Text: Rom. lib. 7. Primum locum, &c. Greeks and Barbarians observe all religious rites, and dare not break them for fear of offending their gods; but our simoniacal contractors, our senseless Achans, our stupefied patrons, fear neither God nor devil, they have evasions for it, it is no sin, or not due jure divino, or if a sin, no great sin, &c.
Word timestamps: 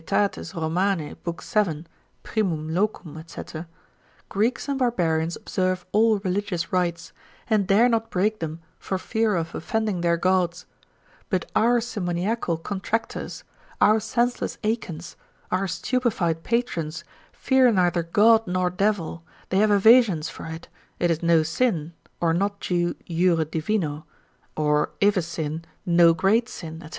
Rom. 0.11 0.73
lib. 0.97 1.41
7. 1.41 1.85
Primum 2.23 2.73
locum, 2.73 3.23
&c. 3.27 3.43
Greeks 4.29 4.67
and 4.67 4.79
Barbarians 4.79 5.35
observe 5.35 5.85
all 5.91 6.17
religious 6.17 6.73
rites, 6.73 7.13
and 7.47 7.67
dare 7.67 7.87
not 7.87 8.09
break 8.09 8.39
them 8.39 8.61
for 8.79 8.97
fear 8.97 9.35
of 9.35 9.53
offending 9.53 10.01
their 10.01 10.17
gods; 10.17 10.65
but 11.29 11.45
our 11.55 11.79
simoniacal 11.79 12.57
contractors, 12.63 13.43
our 13.79 13.99
senseless 13.99 14.57
Achans, 14.63 15.17
our 15.51 15.67
stupefied 15.67 16.41
patrons, 16.41 17.03
fear 17.31 17.71
neither 17.71 18.01
God 18.01 18.47
nor 18.47 18.71
devil, 18.71 19.23
they 19.49 19.57
have 19.59 19.69
evasions 19.69 20.29
for 20.29 20.47
it, 20.47 20.67
it 20.97 21.11
is 21.11 21.21
no 21.21 21.43
sin, 21.43 21.93
or 22.19 22.33
not 22.33 22.59
due 22.59 22.95
jure 23.07 23.45
divino, 23.45 24.07
or 24.57 24.93
if 24.99 25.15
a 25.15 25.21
sin, 25.21 25.63
no 25.85 26.15
great 26.15 26.49
sin, 26.49 26.81
&c. 26.85 26.89